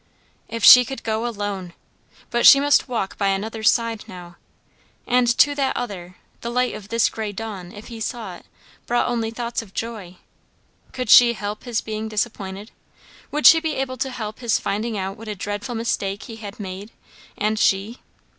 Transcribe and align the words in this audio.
If 0.47 0.63
she 0.63 0.83
could 0.83 1.03
go 1.03 1.27
alone! 1.27 1.73
But 2.31 2.47
she 2.47 2.59
must 2.59 2.87
walk 2.87 3.19
by 3.19 3.27
another's 3.27 3.69
side 3.69 4.03
now. 4.07 4.35
And 5.05 5.27
to 5.37 5.53
that 5.53 5.77
other, 5.77 6.17
the 6.39 6.49
light 6.49 6.73
of 6.73 6.87
this 6.89 7.07
grey 7.07 7.31
dawn, 7.31 7.71
if 7.71 7.89
he 7.89 8.01
saw 8.01 8.33
it, 8.37 8.47
brought 8.87 9.07
only 9.07 9.29
thoughts 9.29 9.61
of 9.61 9.75
joy. 9.75 10.17
Could 10.91 11.11
she 11.11 11.33
help 11.33 11.65
his 11.65 11.81
being 11.81 12.07
disappointed? 12.07 12.71
Would 13.29 13.45
she 13.45 13.59
be 13.59 13.75
able 13.75 13.97
to 13.97 14.09
help 14.09 14.39
his 14.39 14.57
finding 14.57 14.97
out 14.97 15.17
what 15.17 15.27
a 15.27 15.35
dreadful 15.35 15.75
mistake 15.75 16.23
he 16.23 16.37
had 16.37 16.59
made, 16.59 16.89
and 17.37 17.59
she? 17.59 17.99